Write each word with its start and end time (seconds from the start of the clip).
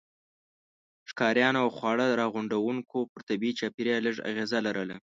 ښکاریانو 1.09 1.59
او 1.63 1.69
خواړه 1.77 2.05
راغونډوونکو 2.21 2.97
پر 3.11 3.21
طبيعي 3.29 3.57
چاپیریال 3.59 4.01
لږ 4.07 4.15
اغېزه 4.29 4.59
لرله. 4.67 4.95